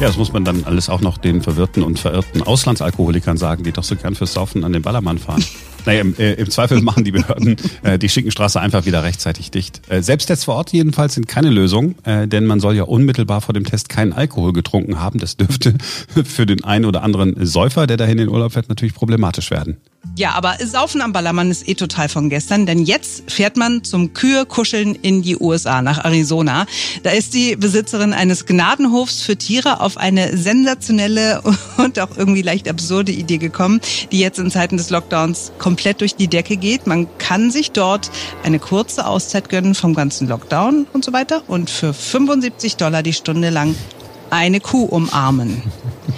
Ja, 0.00 0.06
das 0.06 0.16
muss 0.16 0.32
man 0.32 0.44
dann 0.44 0.62
alles 0.64 0.88
auch 0.88 1.00
noch 1.00 1.18
den 1.18 1.42
verwirrten 1.42 1.82
und 1.82 1.98
verirrten 1.98 2.42
Auslandsalkoholikern 2.42 3.36
sagen, 3.36 3.64
die 3.64 3.72
doch 3.72 3.82
so 3.82 3.96
gern 3.96 4.14
fürs 4.14 4.32
Saufen 4.32 4.62
an 4.62 4.72
den 4.72 4.82
Ballermann 4.82 5.18
fahren. 5.18 5.44
Naja, 5.88 6.02
im, 6.02 6.14
äh, 6.18 6.34
im 6.34 6.50
Zweifel 6.50 6.82
machen 6.82 7.02
die 7.02 7.12
Behörden 7.12 7.56
äh, 7.82 7.98
die 7.98 8.10
Schinkenstraße 8.10 8.60
einfach 8.60 8.84
wieder 8.84 9.04
rechtzeitig 9.04 9.50
dicht. 9.50 9.80
Äh, 9.88 10.02
Selbsttests 10.02 10.44
vor 10.44 10.56
Ort 10.56 10.70
jedenfalls 10.70 11.14
sind 11.14 11.28
keine 11.28 11.48
Lösung, 11.48 11.94
äh, 12.04 12.28
denn 12.28 12.44
man 12.44 12.60
soll 12.60 12.76
ja 12.76 12.82
unmittelbar 12.82 13.40
vor 13.40 13.54
dem 13.54 13.64
Test 13.64 13.88
keinen 13.88 14.12
Alkohol 14.12 14.52
getrunken 14.52 15.00
haben. 15.00 15.18
Das 15.18 15.38
dürfte 15.38 15.72
für 16.24 16.44
den 16.44 16.62
einen 16.62 16.84
oder 16.84 17.02
anderen 17.02 17.46
Säufer, 17.46 17.86
der 17.86 17.96
dahin 17.96 18.18
in 18.18 18.26
den 18.26 18.28
Urlaub 18.28 18.52
fährt, 18.52 18.68
natürlich 18.68 18.94
problematisch 18.94 19.50
werden. 19.50 19.78
Ja, 20.16 20.32
aber 20.32 20.56
Saufen 20.64 21.00
am 21.00 21.12
Ballermann 21.12 21.50
ist 21.50 21.68
eh 21.68 21.74
total 21.74 22.08
von 22.08 22.28
gestern, 22.28 22.66
denn 22.66 22.84
jetzt 22.84 23.30
fährt 23.30 23.56
man 23.56 23.84
zum 23.84 24.14
Kühe-Kuscheln 24.14 24.96
in 24.96 25.22
die 25.22 25.36
USA, 25.36 25.80
nach 25.80 26.04
Arizona. 26.04 26.66
Da 27.04 27.10
ist 27.10 27.34
die 27.34 27.54
Besitzerin 27.56 28.12
eines 28.12 28.46
Gnadenhofs 28.46 29.22
für 29.22 29.36
Tiere 29.36 29.80
auf 29.80 29.96
eine 29.96 30.36
sensationelle 30.36 31.42
und 31.76 32.00
auch 32.00 32.16
irgendwie 32.16 32.42
leicht 32.42 32.68
absurde 32.68 33.12
Idee 33.12 33.38
gekommen, 33.38 33.80
die 34.10 34.18
jetzt 34.18 34.38
in 34.38 34.50
Zeiten 34.50 34.76
des 34.76 34.90
Lockdowns 34.90 35.52
komplett 35.58 36.00
durch 36.00 36.16
die 36.16 36.28
Decke 36.28 36.56
geht. 36.56 36.86
Man 36.86 37.06
kann 37.18 37.50
sich 37.50 37.70
dort 37.70 38.10
eine 38.42 38.58
kurze 38.58 39.06
Auszeit 39.06 39.48
gönnen 39.48 39.74
vom 39.74 39.94
ganzen 39.94 40.26
Lockdown 40.26 40.86
und 40.92 41.04
so 41.04 41.12
weiter 41.12 41.42
und 41.46 41.70
für 41.70 41.94
75 41.94 42.76
Dollar 42.76 43.02
die 43.02 43.12
Stunde 43.12 43.50
lang 43.50 43.76
eine 44.30 44.60
Kuh 44.60 44.84
umarmen. 44.84 45.62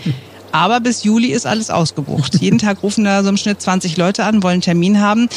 Aber 0.53 0.81
bis 0.81 1.05
Juli 1.05 1.29
ist 1.29 1.47
alles 1.47 1.71
ausgebucht. 1.71 2.41
Jeden 2.41 2.59
Tag 2.59 2.83
rufen 2.83 3.05
da 3.05 3.23
so 3.23 3.29
im 3.29 3.37
Schnitt 3.37 3.61
20 3.61 3.97
Leute 3.97 4.25
an, 4.25 4.43
wollen 4.43 4.61
Termin 4.61 5.01
haben. 5.01 5.29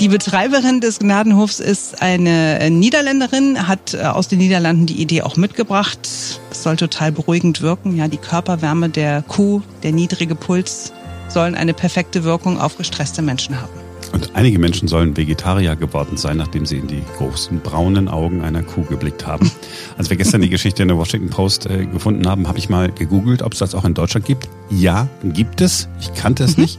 Die 0.00 0.08
Betreiberin 0.08 0.80
des 0.80 0.98
Gnadenhofs 0.98 1.60
ist 1.60 2.00
eine 2.02 2.60
äh, 2.60 2.70
Niederländerin, 2.70 3.68
hat 3.68 3.94
äh, 3.94 4.02
aus 4.04 4.28
den 4.28 4.38
Niederlanden 4.38 4.86
die 4.86 5.00
Idee 5.00 5.22
auch 5.22 5.36
mitgebracht. 5.36 6.08
Es 6.50 6.62
soll 6.62 6.76
total 6.76 7.12
beruhigend 7.12 7.60
wirken. 7.60 7.96
Ja, 7.96 8.08
die 8.08 8.16
Körperwärme 8.16 8.88
der 8.88 9.22
Kuh, 9.22 9.62
der 9.82 9.92
niedrige 9.92 10.34
Puls 10.34 10.92
sollen 11.28 11.54
eine 11.54 11.74
perfekte 11.74 12.24
Wirkung 12.24 12.60
auf 12.60 12.76
gestresste 12.76 13.22
Menschen 13.22 13.60
haben. 13.60 13.91
Und 14.12 14.30
einige 14.34 14.58
Menschen 14.58 14.88
sollen 14.88 15.16
Vegetarier 15.16 15.74
geworden 15.74 16.16
sein, 16.16 16.36
nachdem 16.36 16.66
sie 16.66 16.76
in 16.76 16.86
die 16.86 17.02
großen 17.16 17.60
braunen 17.60 18.08
Augen 18.08 18.42
einer 18.42 18.62
Kuh 18.62 18.82
geblickt 18.82 19.26
haben. 19.26 19.50
Als 19.98 20.10
wir 20.10 20.16
gestern 20.16 20.42
die 20.42 20.50
Geschichte 20.50 20.82
in 20.82 20.88
der 20.88 20.98
Washington 20.98 21.30
Post 21.30 21.66
äh, 21.66 21.86
gefunden 21.86 22.28
haben, 22.28 22.46
habe 22.46 22.58
ich 22.58 22.68
mal 22.68 22.92
gegoogelt, 22.92 23.42
ob 23.42 23.54
es 23.54 23.58
das 23.58 23.74
auch 23.74 23.84
in 23.84 23.94
Deutschland 23.94 24.26
gibt. 24.26 24.48
Ja, 24.70 25.08
gibt 25.24 25.60
es. 25.60 25.88
Ich 26.00 26.12
kannte 26.14 26.44
es 26.44 26.56
mhm. 26.56 26.64
nicht. 26.64 26.78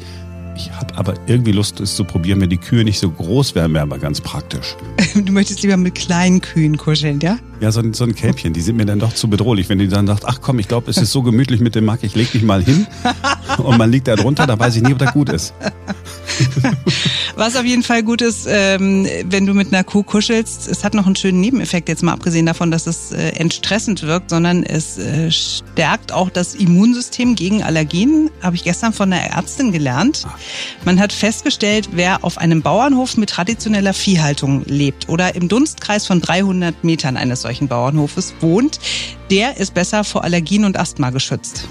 Ich 0.55 0.71
habe 0.71 0.95
aber 0.95 1.15
irgendwie 1.25 1.51
Lust, 1.51 1.79
es 1.79 1.95
zu 1.95 2.03
probieren, 2.03 2.39
wenn 2.39 2.49
die 2.49 2.57
Kühe 2.57 2.83
nicht 2.83 2.99
so 2.99 3.09
groß 3.09 3.55
wären, 3.55 3.73
wäre 3.73 3.83
aber 3.83 3.97
ganz 3.97 4.21
praktisch. 4.21 4.75
Du 5.15 5.31
möchtest 5.31 5.61
lieber 5.61 5.77
mit 5.77 5.93
kleinen 5.93 6.41
Kühen 6.41 6.75
kuscheln, 6.75 7.19
ja? 7.19 7.37
Ja, 7.61 7.71
so 7.71 7.81
ein, 7.81 7.93
so 7.93 8.03
ein 8.03 8.15
Kälbchen, 8.15 8.51
die 8.51 8.61
sind 8.61 8.77
mir 8.77 8.85
dann 8.85 8.97
doch 8.97 9.13
zu 9.13 9.29
bedrohlich. 9.29 9.69
Wenn 9.69 9.77
die 9.77 9.87
dann 9.87 10.07
sagt, 10.07 10.25
ach 10.25 10.41
komm, 10.41 10.57
ich 10.57 10.67
glaube, 10.67 10.89
es 10.89 10.97
ist 10.97 11.11
so 11.11 11.21
gemütlich 11.21 11.61
mit 11.61 11.75
dem 11.75 11.85
Mack, 11.85 11.99
ich 12.01 12.15
leg 12.15 12.33
mich 12.33 12.43
mal 12.43 12.63
hin 12.63 12.87
und 13.57 13.77
man 13.77 13.91
liegt 13.91 14.07
da 14.07 14.15
drunter, 14.15 14.47
da 14.47 14.57
weiß 14.57 14.75
ich 14.75 14.81
nie, 14.81 14.91
ob 14.91 14.97
das 14.97 15.13
gut 15.13 15.29
ist. 15.29 15.53
Was 17.35 17.55
auf 17.55 17.65
jeden 17.65 17.83
Fall 17.83 18.03
gut 18.03 18.21
ist, 18.21 18.45
ähm, 18.47 19.07
wenn 19.25 19.45
du 19.45 19.53
mit 19.53 19.73
einer 19.73 19.83
Kuh 19.83 20.03
kuschelst, 20.03 20.67
es 20.67 20.83
hat 20.83 20.93
noch 20.93 21.05
einen 21.05 21.15
schönen 21.15 21.41
Nebeneffekt, 21.41 21.89
jetzt 21.89 22.03
mal 22.03 22.13
abgesehen 22.13 22.45
davon, 22.45 22.71
dass 22.71 22.87
es 22.87 23.11
äh, 23.11 23.29
entstressend 23.29 24.03
wirkt, 24.03 24.29
sondern 24.29 24.63
es 24.63 24.97
äh, 24.97 25.31
stärkt 25.31 26.11
auch 26.11 26.29
das 26.29 26.55
Immunsystem 26.55 27.35
gegen 27.35 27.63
Allergien. 27.63 28.29
Habe 28.41 28.55
ich 28.55 28.63
gestern 28.63 28.93
von 28.93 29.11
einer 29.11 29.23
Ärztin 29.23 29.71
gelernt. 29.71 30.25
Man 30.85 30.99
hat 30.99 31.11
festgestellt, 31.11 31.89
wer 31.93 32.23
auf 32.23 32.37
einem 32.37 32.61
Bauernhof 32.61 33.17
mit 33.17 33.29
traditioneller 33.29 33.93
Viehhaltung 33.93 34.63
lebt 34.65 35.09
oder 35.09 35.35
im 35.35 35.47
Dunstkreis 35.47 36.05
von 36.05 36.21
300 36.21 36.83
Metern 36.83 37.17
eines 37.17 37.41
solchen 37.41 37.67
Bauernhofes 37.67 38.33
wohnt, 38.41 38.79
der 39.31 39.57
ist 39.57 39.73
besser 39.73 40.03
vor 40.03 40.23
Allergien 40.23 40.65
und 40.65 40.77
Asthma 40.77 41.09
geschützt. 41.09 41.67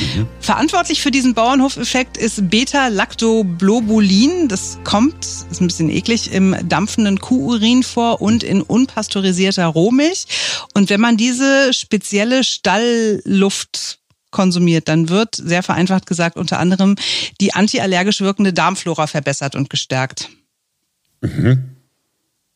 Mhm. 0.00 0.26
Verantwortlich 0.40 1.02
für 1.02 1.10
diesen 1.10 1.34
Bauernhofeffekt 1.34 2.16
ist 2.16 2.50
Beta-Lactoglobulin. 2.50 4.48
Das 4.48 4.78
kommt, 4.84 5.24
ist 5.24 5.60
ein 5.60 5.66
bisschen 5.66 5.90
eklig, 5.90 6.32
im 6.32 6.56
dampfenden 6.68 7.18
Kuhurin 7.18 7.82
vor 7.82 8.20
und 8.20 8.42
in 8.42 8.62
unpasteurisierter 8.62 9.66
Rohmilch. 9.66 10.26
Und 10.74 10.90
wenn 10.90 11.00
man 11.00 11.16
diese 11.16 11.72
spezielle 11.72 12.44
Stallluft 12.44 13.98
konsumiert, 14.30 14.88
dann 14.88 15.08
wird, 15.08 15.36
sehr 15.36 15.62
vereinfacht 15.62 16.06
gesagt, 16.06 16.36
unter 16.36 16.58
anderem 16.58 16.96
die 17.40 17.54
antiallergisch 17.54 18.20
wirkende 18.20 18.52
Darmflora 18.52 19.06
verbessert 19.06 19.54
und 19.54 19.70
gestärkt. 19.70 20.30
Mhm. 21.20 21.76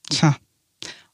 Tja. 0.08 0.36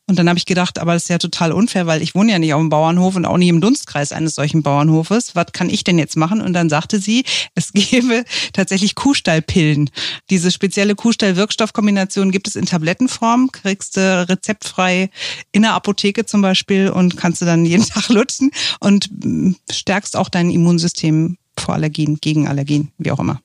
Und 0.08 0.18
dann 0.18 0.28
habe 0.28 0.38
ich 0.38 0.46
gedacht, 0.46 0.80
aber 0.80 0.94
das 0.94 1.04
ist 1.04 1.08
ja 1.08 1.18
total 1.18 1.52
unfair, 1.52 1.86
weil 1.86 2.02
ich 2.02 2.14
wohne 2.14 2.32
ja 2.32 2.38
nicht 2.38 2.52
auf 2.52 2.60
dem 2.60 2.70
Bauernhof 2.70 3.14
und 3.14 3.24
auch 3.24 3.36
nicht 3.36 3.48
im 3.48 3.60
Dunstkreis 3.60 4.10
eines 4.10 4.34
solchen 4.34 4.62
Bauernhofes. 4.62 5.36
Was 5.36 5.46
kann 5.52 5.70
ich 5.70 5.84
denn 5.84 5.96
jetzt 5.96 6.16
machen? 6.16 6.40
Und 6.40 6.54
dann 6.54 6.68
sagte 6.68 6.98
sie, 6.98 7.24
es 7.54 7.72
gäbe 7.72 8.24
tatsächlich 8.52 8.96
Kuhstallpillen. 8.96 9.90
Diese 10.28 10.50
spezielle 10.50 10.96
Kuhstall-Wirkstoffkombination 10.96 12.32
gibt 12.32 12.48
es 12.48 12.56
in 12.56 12.66
Tablettenform, 12.66 13.50
kriegst 13.52 13.96
du 13.96 14.28
rezeptfrei 14.28 15.08
in 15.52 15.62
der 15.62 15.74
Apotheke 15.74 16.26
zum 16.26 16.42
Beispiel 16.42 16.90
und 16.90 17.16
kannst 17.16 17.40
du 17.40 17.44
dann 17.44 17.64
jeden 17.64 17.86
Tag 17.86 18.08
lutschen 18.08 18.50
und 18.80 19.08
mm, 19.24 19.52
stärkst 19.70 20.16
auch 20.16 20.28
dein 20.28 20.50
Immunsystem 20.50 21.38
vor 21.56 21.74
Allergien, 21.74 22.18
gegen 22.20 22.48
Allergien, 22.48 22.90
wie 22.98 23.12
auch 23.12 23.20
immer. 23.20 23.40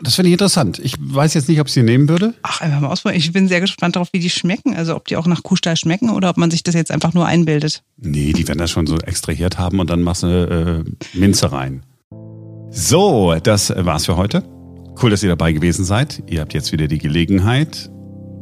Das 0.00 0.14
finde 0.14 0.28
ich 0.28 0.32
interessant. 0.32 0.78
Ich 0.78 0.94
weiß 0.98 1.34
jetzt 1.34 1.48
nicht, 1.48 1.60
ob 1.60 1.66
ich 1.66 1.72
sie 1.72 1.82
nehmen 1.82 2.08
würde. 2.08 2.34
Ach, 2.42 2.60
einfach 2.60 2.80
mal 2.80 2.88
ausprobieren. 2.88 3.18
Ich 3.18 3.32
bin 3.32 3.48
sehr 3.48 3.60
gespannt 3.60 3.96
darauf, 3.96 4.12
wie 4.12 4.20
die 4.20 4.30
schmecken. 4.30 4.76
Also 4.76 4.94
ob 4.94 5.08
die 5.08 5.16
auch 5.16 5.26
nach 5.26 5.42
Kuhstall 5.42 5.76
schmecken 5.76 6.10
oder 6.10 6.30
ob 6.30 6.36
man 6.36 6.50
sich 6.50 6.62
das 6.62 6.74
jetzt 6.74 6.92
einfach 6.92 7.14
nur 7.14 7.26
einbildet. 7.26 7.82
Nee, 7.96 8.32
die 8.32 8.46
werden 8.46 8.58
das 8.58 8.70
schon 8.70 8.86
so 8.86 8.96
extrahiert 8.98 9.58
haben 9.58 9.80
und 9.80 9.90
dann 9.90 10.02
machst 10.02 10.22
du 10.22 10.84
äh, 10.86 11.18
Minze 11.18 11.50
rein. 11.50 11.82
So, 12.70 13.34
das 13.42 13.70
war's 13.76 14.06
für 14.06 14.16
heute. 14.16 14.44
Cool, 15.02 15.10
dass 15.10 15.22
ihr 15.22 15.30
dabei 15.30 15.52
gewesen 15.52 15.84
seid. 15.84 16.22
Ihr 16.28 16.40
habt 16.40 16.54
jetzt 16.54 16.70
wieder 16.70 16.86
die 16.86 16.98
Gelegenheit, 16.98 17.90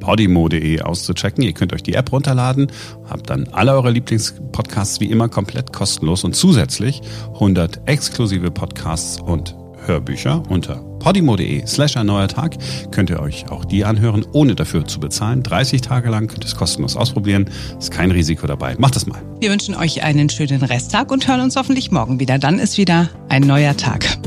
podimo.de 0.01 0.83
auszuchecken. 0.83 1.43
Ihr 1.43 1.53
könnt 1.53 1.73
euch 1.73 1.83
die 1.83 1.95
App 1.95 2.13
runterladen, 2.13 2.71
habt 3.09 3.31
dann 3.31 3.49
alle 3.49 3.73
eure 3.73 3.91
Lieblingspodcasts 3.91 5.01
wie 5.01 5.07
immer 5.07 5.29
komplett 5.29 5.73
kostenlos 5.73 6.25
und 6.25 6.35
zusätzlich 6.35 7.01
100 7.35 7.89
exklusive 7.89 8.51
Podcasts 8.51 9.21
und 9.21 9.55
Hörbücher 9.87 10.43
unter 10.49 10.86
podimo.de 10.99 11.67
slash 11.67 11.97
ein 11.97 12.07
neuer 12.07 12.29
Tag 12.29 12.57
könnt 12.91 13.11
ihr 13.11 13.21
euch 13.21 13.51
auch 13.51 13.65
die 13.65 13.85
anhören, 13.85 14.25
ohne 14.33 14.55
dafür 14.55 14.85
zu 14.85 15.01
bezahlen. 15.01 15.43
30 15.43 15.81
Tage 15.81 16.11
lang 16.11 16.27
könnt 16.27 16.45
ihr 16.45 16.49
es 16.49 16.57
kostenlos 16.57 16.97
ausprobieren. 16.97 17.51
Ist 17.79 17.91
kein 17.91 18.11
Risiko 18.11 18.47
dabei. 18.47 18.77
Macht 18.79 18.97
das 18.97 19.07
mal. 19.07 19.21
Wir 19.41 19.51
wünschen 19.51 19.75
euch 19.75 20.03
einen 20.03 20.29
schönen 20.29 20.63
Resttag 20.63 21.11
und 21.11 21.27
hören 21.29 21.41
uns 21.41 21.57
hoffentlich 21.57 21.91
morgen 21.91 22.21
wieder. 22.21 22.39
Dann 22.39 22.59
ist 22.59 22.79
wieder 22.79 23.09
ein 23.29 23.43
neuer 23.43 23.77
Tag. 23.77 24.19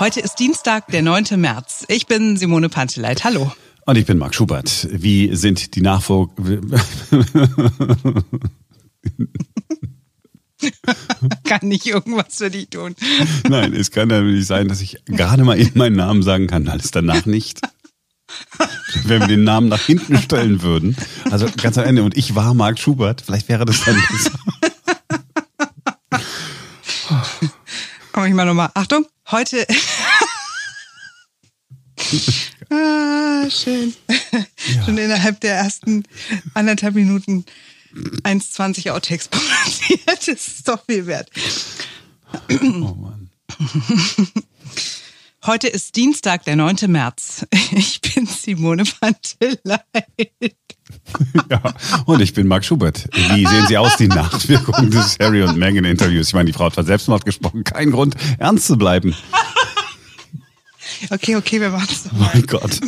Heute 0.00 0.20
ist 0.20 0.36
Dienstag, 0.36 0.86
der 0.86 1.02
9. 1.02 1.38
März. 1.38 1.84
Ich 1.88 2.06
bin 2.06 2.38
Simone 2.38 2.70
Panteleit. 2.70 3.22
Hallo. 3.22 3.52
Und 3.84 3.98
ich 3.98 4.06
bin 4.06 4.16
Marc 4.16 4.34
Schubert. 4.34 4.88
Wie 4.90 5.36
sind 5.36 5.74
die 5.74 5.82
Nachfolger... 5.82 6.32
kann 11.44 11.70
ich 11.70 11.86
irgendwas 11.86 12.36
für 12.36 12.48
dich 12.48 12.70
tun? 12.70 12.96
Nein, 13.46 13.74
es 13.74 13.90
kann 13.90 14.08
ja 14.08 14.22
nicht 14.22 14.46
sein, 14.46 14.68
dass 14.68 14.80
ich 14.80 14.96
gerade 15.04 15.44
mal 15.44 15.58
in 15.58 15.72
meinen 15.74 15.96
Namen 15.96 16.22
sagen 16.22 16.46
kann, 16.46 16.66
alles 16.68 16.92
danach 16.92 17.26
nicht. 17.26 17.60
Wenn 19.04 19.20
wir 19.20 19.28
den 19.28 19.44
Namen 19.44 19.68
nach 19.68 19.84
hinten 19.84 20.16
stellen 20.16 20.62
würden. 20.62 20.96
Also 21.30 21.46
ganz 21.60 21.76
am 21.76 21.84
Ende. 21.84 22.04
Und 22.04 22.16
ich 22.16 22.34
war 22.34 22.54
Marc 22.54 22.78
Schubert. 22.78 23.20
Vielleicht 23.20 23.50
wäre 23.50 23.66
das 23.66 23.84
dann 23.84 24.02
besser. 24.10 24.38
Komm 28.20 28.28
ich 28.28 28.34
mal 28.34 28.44
nochmal. 28.44 28.70
Achtung, 28.74 29.06
heute. 29.30 29.66
ah, 32.68 33.48
schön. 33.48 33.94
Ja. 34.10 34.84
Schon 34.84 34.98
innerhalb 34.98 35.40
der 35.40 35.54
ersten 35.54 36.02
anderthalb 36.52 36.96
Minuten 36.96 37.46
1,20 38.24 38.90
Outtakes 38.90 39.28
produziert. 39.28 40.02
Das 40.04 40.28
ist 40.28 40.68
doch 40.68 40.84
viel 40.84 41.06
wert. 41.06 41.30
Oh 42.60 42.94
Mann. 42.94 43.30
Heute 45.46 45.68
ist 45.68 45.96
Dienstag, 45.96 46.44
der 46.44 46.56
9. 46.56 46.76
März. 46.88 47.46
Ich 47.70 48.02
bin 48.02 48.26
Simone 48.26 48.84
Panteleit. 48.84 49.80
Ja, 51.50 51.60
und 52.06 52.20
ich 52.20 52.32
bin 52.32 52.46
Marc 52.46 52.64
Schubert. 52.64 53.08
Wie 53.12 53.44
sehen 53.44 53.66
Sie 53.66 53.76
aus, 53.76 53.96
die 53.96 54.06
Nachwirkungen 54.08 54.90
des 54.90 55.18
Harry 55.20 55.42
und 55.42 55.56
Meghan 55.56 55.84
Interviews? 55.84 56.28
Ich 56.28 56.34
meine, 56.34 56.46
die 56.46 56.52
Frau 56.52 56.66
hat 56.66 56.74
von 56.74 56.86
Selbstmord 56.86 57.24
gesprochen. 57.24 57.64
Kein 57.64 57.90
Grund, 57.90 58.14
ernst 58.38 58.66
zu 58.66 58.76
bleiben. 58.76 59.14
Okay, 61.10 61.36
okay, 61.36 61.60
wir 61.60 61.70
machen 61.70 61.88
es. 61.90 62.08
Oh 62.12 62.16
mein 62.32 62.46
Gott. 62.46 62.80